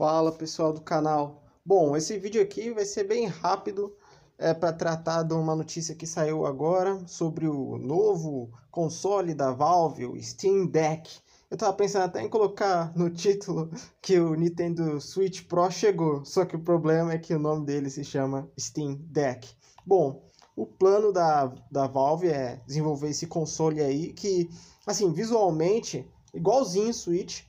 Fala 0.00 0.32
pessoal 0.32 0.72
do 0.72 0.80
canal. 0.80 1.42
Bom, 1.62 1.94
esse 1.94 2.18
vídeo 2.18 2.40
aqui 2.40 2.70
vai 2.70 2.86
ser 2.86 3.04
bem 3.04 3.26
rápido 3.26 3.94
é 4.38 4.54
para 4.54 4.72
tratar 4.72 5.24
de 5.24 5.34
uma 5.34 5.54
notícia 5.54 5.94
que 5.94 6.06
saiu 6.06 6.46
agora 6.46 7.06
sobre 7.06 7.46
o 7.46 7.76
novo 7.76 8.50
console 8.70 9.34
da 9.34 9.52
Valve, 9.52 10.06
o 10.06 10.18
Steam 10.22 10.64
Deck. 10.68 11.18
Eu 11.50 11.58
tava 11.58 11.74
pensando 11.74 12.06
até 12.06 12.22
em 12.22 12.30
colocar 12.30 12.96
no 12.96 13.10
título 13.10 13.70
que 14.00 14.18
o 14.18 14.34
Nintendo 14.34 14.98
Switch 15.02 15.42
Pro 15.42 15.70
chegou, 15.70 16.24
só 16.24 16.46
que 16.46 16.56
o 16.56 16.64
problema 16.64 17.12
é 17.12 17.18
que 17.18 17.34
o 17.34 17.38
nome 17.38 17.66
dele 17.66 17.90
se 17.90 18.02
chama 18.02 18.50
Steam 18.58 18.94
Deck. 19.02 19.54
Bom, 19.84 20.24
o 20.56 20.64
plano 20.64 21.12
da, 21.12 21.52
da 21.70 21.86
Valve 21.86 22.28
é 22.28 22.62
desenvolver 22.66 23.10
esse 23.10 23.26
console 23.26 23.82
aí 23.82 24.14
que, 24.14 24.48
assim, 24.86 25.12
visualmente, 25.12 26.10
igualzinho 26.32 26.94
Switch, 26.94 27.42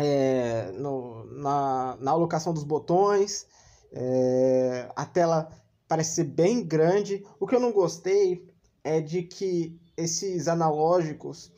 é, 0.00 0.70
no, 0.72 1.24
na, 1.24 1.96
na 2.00 2.10
alocação 2.10 2.52
dos 2.52 2.64
botões, 2.64 3.46
é, 3.92 4.90
a 4.94 5.04
tela 5.04 5.48
parece 5.86 6.16
ser 6.16 6.24
bem 6.24 6.64
grande. 6.64 7.24
O 7.40 7.46
que 7.46 7.54
eu 7.54 7.60
não 7.60 7.72
gostei 7.72 8.46
é 8.84 9.00
de 9.00 9.22
que 9.22 9.78
esses 9.96 10.48
analógicos 10.48 11.50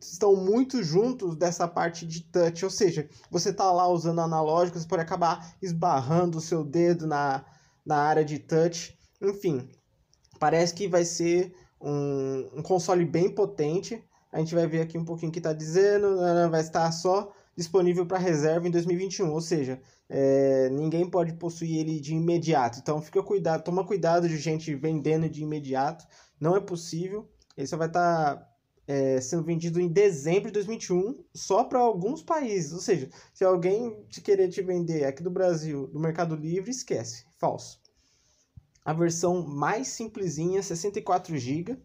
estão 0.00 0.34
muito 0.34 0.82
juntos 0.82 1.36
dessa 1.36 1.68
parte 1.68 2.06
de 2.06 2.22
touch, 2.22 2.64
ou 2.64 2.70
seja, 2.70 3.08
você 3.30 3.50
está 3.50 3.70
lá 3.70 3.86
usando 3.86 4.20
analógicos, 4.20 4.84
pode 4.84 5.02
acabar 5.02 5.54
esbarrando 5.62 6.38
o 6.38 6.40
seu 6.40 6.64
dedo 6.64 7.06
na, 7.06 7.44
na 7.84 7.98
área 7.98 8.24
de 8.24 8.38
touch. 8.38 8.96
Enfim, 9.20 9.68
parece 10.40 10.74
que 10.74 10.88
vai 10.88 11.04
ser 11.04 11.54
um, 11.80 12.50
um 12.54 12.62
console 12.62 13.04
bem 13.04 13.32
potente. 13.32 14.02
A 14.32 14.38
gente 14.38 14.54
vai 14.54 14.66
ver 14.66 14.80
aqui 14.80 14.98
um 14.98 15.04
pouquinho 15.04 15.28
o 15.28 15.32
que 15.32 15.38
está 15.38 15.52
dizendo, 15.52 16.20
né, 16.20 16.48
vai 16.48 16.62
estar 16.62 16.90
só 16.90 17.32
disponível 17.56 18.06
para 18.06 18.18
reserva 18.18 18.66
em 18.66 18.70
2021, 18.70 19.30
ou 19.30 19.40
seja, 19.40 19.80
é, 20.08 20.68
ninguém 20.70 21.08
pode 21.08 21.34
possuir 21.34 21.78
ele 21.78 22.00
de 22.00 22.14
imediato. 22.14 22.78
Então 22.78 23.00
fica 23.00 23.22
cuidado, 23.22 23.64
toma 23.64 23.86
cuidado 23.86 24.28
de 24.28 24.38
gente 24.38 24.74
vendendo 24.74 25.28
de 25.28 25.42
imediato, 25.42 26.06
não 26.40 26.56
é 26.56 26.60
possível. 26.60 27.28
Ele 27.56 27.66
só 27.66 27.76
vai 27.76 27.88
estar 27.88 28.36
tá, 28.36 28.48
é, 28.86 29.20
sendo 29.20 29.42
vendido 29.42 29.80
em 29.80 29.88
dezembro 29.88 30.46
de 30.46 30.54
2021 30.54 31.24
só 31.34 31.64
para 31.64 31.78
alguns 31.78 32.22
países. 32.22 32.72
Ou 32.72 32.80
seja, 32.80 33.10
se 33.34 33.44
alguém 33.44 34.04
te 34.08 34.20
querer 34.20 34.48
te 34.48 34.62
vender 34.62 35.04
aqui 35.04 35.22
do 35.22 35.30
Brasil, 35.30 35.86
do 35.88 36.00
Mercado 36.00 36.34
Livre, 36.34 36.70
esquece, 36.70 37.26
falso. 37.38 37.80
A 38.84 38.92
versão 38.92 39.46
mais 39.46 39.88
simplesinha, 39.88 40.62
64 40.62 41.36
GB, 41.36 41.78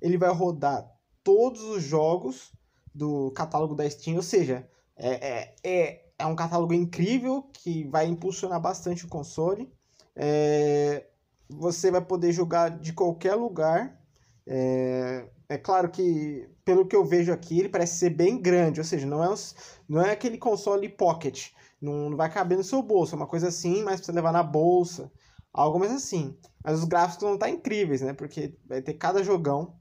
ele 0.00 0.18
vai 0.18 0.30
rodar 0.30 0.90
todos 1.22 1.62
os 1.62 1.82
jogos 1.82 2.52
do 2.92 3.30
catálogo 3.30 3.74
da 3.74 3.88
Steam, 3.88 4.16
ou 4.16 4.22
seja, 4.22 4.68
é, 5.02 5.28
é, 5.28 5.54
é, 5.64 6.04
é 6.20 6.26
um 6.26 6.36
catálogo 6.36 6.72
incrível 6.72 7.42
que 7.52 7.84
vai 7.88 8.06
impulsionar 8.06 8.60
bastante 8.60 9.04
o 9.04 9.08
console. 9.08 9.72
É, 10.14 11.06
você 11.48 11.90
vai 11.90 12.00
poder 12.00 12.32
jogar 12.32 12.70
de 12.70 12.92
qualquer 12.92 13.34
lugar. 13.34 14.00
É, 14.46 15.26
é 15.48 15.58
claro 15.58 15.90
que, 15.90 16.48
pelo 16.64 16.86
que 16.86 16.94
eu 16.94 17.04
vejo 17.04 17.32
aqui, 17.32 17.58
ele 17.58 17.68
parece 17.68 17.98
ser 17.98 18.10
bem 18.10 18.40
grande, 18.40 18.80
ou 18.80 18.84
seja, 18.84 19.06
não 19.06 19.22
é, 19.22 19.28
os, 19.28 19.54
não 19.88 20.00
é 20.00 20.12
aquele 20.12 20.38
console 20.38 20.88
pocket, 20.88 21.50
não, 21.80 22.10
não 22.10 22.16
vai 22.16 22.30
caber 22.32 22.56
no 22.56 22.64
seu 22.64 22.82
bolso, 22.82 23.14
é 23.14 23.16
uma 23.16 23.26
coisa 23.26 23.48
assim, 23.48 23.82
mas 23.82 24.00
você 24.00 24.12
levar 24.12 24.32
na 24.32 24.42
bolsa, 24.42 25.12
algo 25.52 25.78
mais 25.78 25.92
assim. 25.92 26.36
Mas 26.64 26.78
os 26.78 26.84
gráficos 26.84 27.22
vão 27.24 27.34
estar 27.34 27.50
incríveis, 27.50 28.00
né? 28.00 28.12
Porque 28.12 28.56
vai 28.66 28.80
ter 28.80 28.94
cada 28.94 29.22
jogão. 29.22 29.76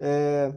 É, 0.00 0.52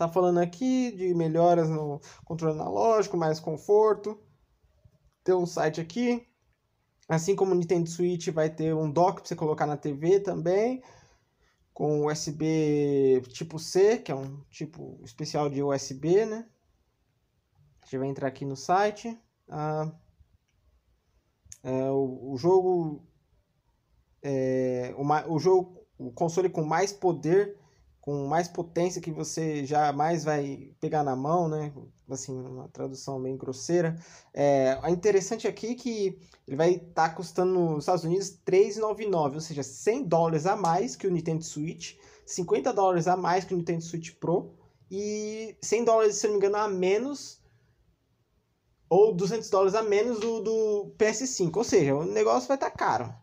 Tá 0.00 0.08
falando 0.08 0.38
aqui 0.38 0.92
de 0.92 1.12
melhoras 1.12 1.68
no 1.68 2.00
controle 2.24 2.58
analógico, 2.58 3.18
mais 3.18 3.38
conforto. 3.38 4.18
Tem 5.22 5.34
um 5.34 5.44
site 5.44 5.78
aqui. 5.78 6.26
Assim 7.06 7.36
como 7.36 7.52
o 7.52 7.54
Nintendo 7.54 7.86
Switch 7.86 8.28
vai 8.28 8.48
ter 8.48 8.74
um 8.74 8.90
dock 8.90 9.16
para 9.20 9.28
você 9.28 9.36
colocar 9.36 9.66
na 9.66 9.76
TV 9.76 10.18
também. 10.20 10.82
Com 11.74 12.06
USB 12.06 13.20
tipo 13.28 13.58
C, 13.58 13.98
que 13.98 14.10
é 14.10 14.14
um 14.14 14.40
tipo 14.44 14.98
especial 15.04 15.50
de 15.50 15.62
USB, 15.62 16.24
né? 16.24 16.48
A 17.82 17.84
gente 17.84 17.98
vai 17.98 18.08
entrar 18.08 18.28
aqui 18.28 18.46
no 18.46 18.56
site. 18.56 19.14
Ah, 19.50 19.92
é, 21.62 21.90
o, 21.90 22.32
o 22.32 22.38
jogo 22.38 23.04
é, 24.22 24.94
o, 24.96 25.34
o 25.34 25.38
jogo 25.38 25.86
o 25.98 26.10
console 26.10 26.48
com 26.48 26.64
mais 26.64 26.90
poder 26.90 27.59
com 28.10 28.26
mais 28.26 28.48
potência 28.48 29.00
que 29.00 29.12
você 29.12 29.64
jamais 29.64 30.24
vai 30.24 30.72
pegar 30.80 31.04
na 31.04 31.14
mão, 31.14 31.48
né? 31.48 31.72
Assim, 32.10 32.36
uma 32.36 32.68
tradução 32.68 33.22
bem 33.22 33.36
grosseira. 33.36 33.96
É, 34.34 34.80
é 34.82 34.90
interessante 34.90 35.46
aqui 35.46 35.76
que 35.76 36.18
ele 36.44 36.56
vai 36.56 36.72
estar 36.72 37.08
tá 37.08 37.14
custando 37.14 37.52
nos 37.52 37.84
Estados 37.84 38.02
Unidos 38.02 38.36
3,99, 38.44 39.34
ou 39.34 39.40
seja, 39.40 39.62
100 39.62 40.08
dólares 40.08 40.44
a 40.44 40.56
mais 40.56 40.96
que 40.96 41.06
o 41.06 41.10
Nintendo 41.10 41.44
Switch, 41.44 41.98
50 42.26 42.72
dólares 42.72 43.06
a 43.06 43.16
mais 43.16 43.44
que 43.44 43.54
o 43.54 43.56
Nintendo 43.56 43.84
Switch 43.84 44.10
Pro 44.18 44.54
e 44.90 45.56
100 45.62 45.84
dólares, 45.84 46.16
se 46.16 46.26
não 46.26 46.32
me 46.32 46.38
engano, 46.38 46.56
a 46.56 46.66
menos 46.66 47.40
ou 48.88 49.14
200 49.14 49.48
dólares 49.50 49.76
a 49.76 49.82
menos 49.82 50.18
do, 50.18 50.40
do 50.40 50.92
PS5. 50.98 51.56
Ou 51.56 51.62
seja, 51.62 51.94
o 51.94 52.04
negócio 52.04 52.48
vai 52.48 52.56
estar 52.56 52.70
tá 52.70 52.76
caro. 52.76 53.14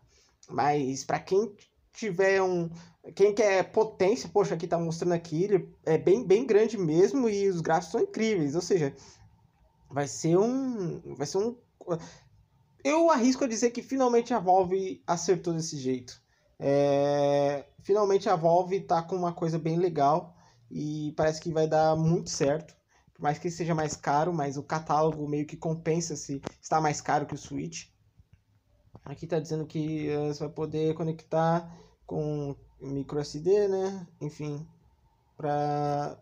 Mas 0.48 1.04
para 1.04 1.20
quem 1.20 1.54
tiver 1.98 2.40
um. 2.42 2.70
Quem 3.14 3.34
quer 3.34 3.72
potência, 3.72 4.28
poxa, 4.28 4.54
aqui 4.54 4.66
tá 4.66 4.78
mostrando 4.78 5.12
aqui, 5.12 5.44
ele 5.44 5.74
é 5.84 5.98
bem, 5.98 6.24
bem 6.24 6.46
grande 6.46 6.76
mesmo 6.78 7.28
e 7.28 7.48
os 7.48 7.60
gráficos 7.60 7.92
são 7.92 8.00
incríveis. 8.00 8.54
Ou 8.54 8.60
seja, 8.60 8.94
vai 9.90 10.06
ser 10.06 10.36
um. 10.38 11.00
Vai 11.16 11.26
ser 11.26 11.38
um. 11.38 11.56
Eu 12.84 13.10
arrisco 13.10 13.44
a 13.44 13.48
dizer 13.48 13.70
que 13.70 13.82
finalmente 13.82 14.32
a 14.32 14.38
Valve 14.38 15.02
acertou 15.06 15.52
desse 15.52 15.76
jeito. 15.76 16.20
É, 16.60 17.64
finalmente 17.82 18.28
a 18.28 18.36
Valve 18.36 18.80
tá 18.80 19.02
com 19.02 19.16
uma 19.16 19.32
coisa 19.32 19.58
bem 19.58 19.76
legal 19.76 20.36
e 20.70 21.12
parece 21.16 21.40
que 21.40 21.52
vai 21.52 21.66
dar 21.66 21.96
muito 21.96 22.30
certo. 22.30 22.76
Por 23.14 23.22
mais 23.22 23.38
que 23.38 23.50
seja 23.50 23.74
mais 23.74 23.96
caro, 23.96 24.32
mas 24.32 24.56
o 24.56 24.62
catálogo 24.62 25.26
meio 25.28 25.46
que 25.46 25.56
compensa 25.56 26.14
se 26.14 26.40
está 26.62 26.80
mais 26.80 27.00
caro 27.00 27.26
que 27.26 27.34
o 27.34 27.38
Switch. 27.38 27.86
Aqui 29.04 29.24
está 29.24 29.40
dizendo 29.40 29.66
que 29.66 30.08
uh, 30.10 30.28
você 30.28 30.40
vai 30.40 30.50
poder 30.50 30.94
conectar 30.94 31.68
com 32.08 32.56
micro 32.80 33.20
SD, 33.20 33.68
né? 33.68 34.08
Enfim, 34.18 34.66
para 35.36 36.18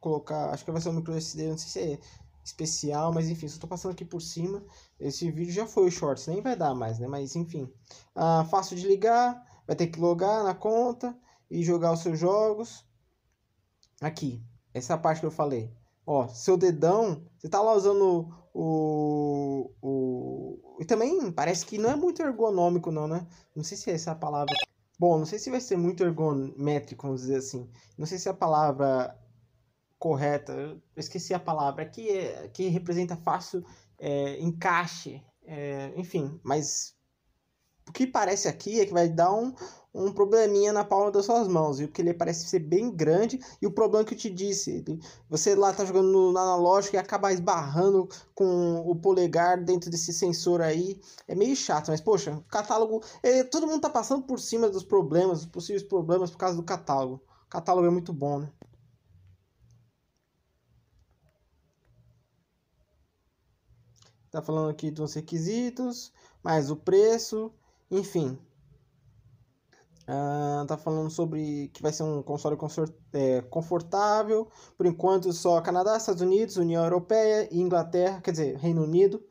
colocar, 0.00 0.50
acho 0.50 0.64
que 0.64 0.70
vai 0.70 0.80
ser 0.80 0.90
um 0.90 0.94
micro 0.94 1.12
SD, 1.12 1.48
não 1.48 1.58
sei 1.58 1.68
se 1.68 1.92
é 1.92 1.98
especial, 2.44 3.12
mas 3.12 3.28
enfim, 3.28 3.48
só 3.48 3.58
tô 3.58 3.66
passando 3.66 3.92
aqui 3.92 4.04
por 4.04 4.22
cima. 4.22 4.64
Esse 4.98 5.28
vídeo 5.32 5.52
já 5.52 5.66
foi 5.66 5.86
o 5.86 5.90
shorts, 5.90 6.28
nem 6.28 6.40
vai 6.40 6.54
dar 6.54 6.72
mais, 6.74 7.00
né? 7.00 7.08
Mas 7.08 7.34
enfim, 7.34 7.68
ah, 8.14 8.46
fácil 8.48 8.76
de 8.76 8.86
ligar, 8.86 9.44
vai 9.66 9.74
ter 9.74 9.88
que 9.88 9.98
logar 9.98 10.44
na 10.44 10.54
conta 10.54 11.18
e 11.50 11.64
jogar 11.64 11.92
os 11.92 12.00
seus 12.00 12.18
jogos. 12.18 12.86
Aqui, 14.00 14.40
essa 14.72 14.96
parte 14.96 15.20
que 15.20 15.26
eu 15.26 15.32
falei. 15.32 15.74
Ó, 16.06 16.28
seu 16.28 16.56
dedão, 16.56 17.24
você 17.38 17.48
tá 17.48 17.60
lá 17.60 17.74
usando 17.74 18.32
o, 18.54 19.72
o. 19.82 20.76
E 20.78 20.84
também 20.84 21.32
parece 21.32 21.66
que 21.66 21.78
não 21.78 21.90
é 21.90 21.96
muito 21.96 22.22
ergonômico, 22.22 22.92
não, 22.92 23.08
né? 23.08 23.26
Não 23.56 23.64
sei 23.64 23.76
se 23.76 23.90
é 23.90 23.94
essa 23.94 24.12
a 24.12 24.14
palavra. 24.14 24.54
Bom, 24.98 25.18
não 25.18 25.26
sei 25.26 25.38
se 25.38 25.50
vai 25.50 25.60
ser 25.60 25.76
muito 25.76 26.04
ergométrico, 26.04 27.06
vamos 27.06 27.22
dizer 27.22 27.36
assim. 27.36 27.68
Não 27.98 28.06
sei 28.06 28.18
se 28.18 28.28
é 28.28 28.30
a 28.30 28.34
palavra 28.34 29.18
correta. 29.98 30.52
Eu 30.52 30.80
esqueci 30.96 31.34
a 31.34 31.40
palavra. 31.40 31.84
Que, 31.86 32.08
é, 32.10 32.48
que 32.48 32.68
representa 32.68 33.16
fácil 33.16 33.64
é, 33.98 34.40
encaixe. 34.40 35.22
É, 35.46 35.92
enfim, 35.96 36.40
mas 36.42 36.93
que 37.94 38.06
parece 38.06 38.48
aqui 38.48 38.80
é 38.80 38.86
que 38.86 38.92
vai 38.92 39.08
dar 39.08 39.32
um, 39.32 39.54
um 39.94 40.12
probleminha 40.12 40.72
na 40.72 40.84
palma 40.84 41.12
das 41.12 41.24
suas 41.24 41.46
mãos, 41.46 41.78
viu? 41.78 41.86
Porque 41.86 42.02
ele 42.02 42.12
parece 42.12 42.48
ser 42.48 42.58
bem 42.58 42.90
grande 42.90 43.38
e 43.62 43.66
o 43.66 43.70
problema 43.70 44.04
que 44.04 44.14
eu 44.14 44.18
te 44.18 44.28
disse, 44.28 44.84
você 45.30 45.54
lá 45.54 45.72
tá 45.72 45.84
jogando 45.84 46.10
no 46.10 46.36
analógico 46.36 46.96
e 46.96 46.98
acaba 46.98 47.32
esbarrando 47.32 48.08
com 48.34 48.82
o 48.84 48.96
polegar 48.96 49.62
dentro 49.62 49.90
desse 49.90 50.12
sensor 50.12 50.60
aí, 50.60 51.00
é 51.28 51.34
meio 51.36 51.54
chato, 51.54 51.88
mas 51.92 52.00
poxa, 52.00 52.42
catálogo, 52.48 53.00
é, 53.22 53.44
todo 53.44 53.66
mundo 53.68 53.80
tá 53.80 53.88
passando 53.88 54.24
por 54.24 54.40
cima 54.40 54.68
dos 54.68 54.82
problemas, 54.82 55.38
dos 55.38 55.46
possíveis 55.46 55.84
problemas 55.84 56.30
por 56.32 56.38
causa 56.38 56.56
do 56.56 56.64
catálogo. 56.64 57.22
O 57.46 57.48
catálogo 57.48 57.86
é 57.86 57.90
muito 57.90 58.12
bom, 58.12 58.40
né? 58.40 58.52
Tá 64.32 64.42
falando 64.42 64.68
aqui 64.68 64.90
dos 64.90 65.14
requisitos, 65.14 66.12
mais 66.42 66.68
o 66.68 66.74
preço, 66.74 67.52
enfim, 67.90 68.38
Uh, 70.06 70.66
tá 70.66 70.76
falando 70.76 71.08
sobre 71.08 71.68
que 71.68 71.80
vai 71.80 71.90
ser 71.90 72.02
um 72.02 72.22
console 72.22 72.58
é, 73.12 73.40
confortável. 73.42 74.48
Por 74.76 74.86
enquanto, 74.86 75.32
só 75.32 75.60
Canadá, 75.62 75.96
Estados 75.96 76.20
Unidos, 76.20 76.56
União 76.56 76.84
Europeia 76.84 77.48
e 77.50 77.58
Inglaterra, 77.58 78.20
quer 78.20 78.32
dizer, 78.32 78.56
Reino 78.58 78.82
Unido. 78.82 79.22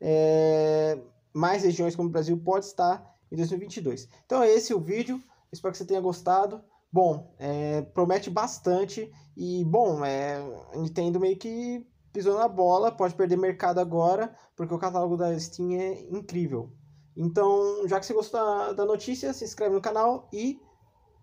É, 0.00 0.98
mais 1.32 1.64
regiões 1.64 1.96
como 1.96 2.08
o 2.08 2.12
Brasil 2.12 2.36
pode 2.38 2.66
estar 2.66 3.04
em 3.30 3.36
2022. 3.36 4.08
Então, 4.24 4.42
é 4.42 4.50
esse 4.50 4.72
o 4.72 4.80
vídeo. 4.80 5.20
Espero 5.52 5.72
que 5.72 5.78
você 5.78 5.84
tenha 5.84 6.00
gostado. 6.00 6.62
Bom, 6.92 7.34
é, 7.38 7.82
promete 7.82 8.30
bastante. 8.30 9.12
E, 9.36 9.64
bom, 9.64 10.04
é, 10.04 10.38
Nintendo 10.76 11.18
meio 11.18 11.36
que 11.36 11.84
pisou 12.12 12.38
na 12.38 12.48
bola, 12.48 12.92
pode 12.92 13.14
perder 13.14 13.36
mercado 13.36 13.78
agora, 13.78 14.34
porque 14.56 14.74
o 14.74 14.78
catálogo 14.78 15.16
da 15.16 15.36
Steam 15.38 15.72
é 15.72 16.00
incrível. 16.02 16.72
Então, 17.16 17.86
já 17.86 17.98
que 17.98 18.06
você 18.06 18.14
gostou 18.14 18.40
da, 18.40 18.72
da 18.72 18.84
notícia, 18.84 19.32
se 19.32 19.44
inscreve 19.44 19.74
no 19.74 19.80
canal 19.80 20.28
e 20.32 20.60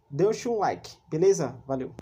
deixa 0.09 0.49
um 0.49 0.59
like, 0.59 0.97
beleza? 1.09 1.61
Valeu! 1.65 1.93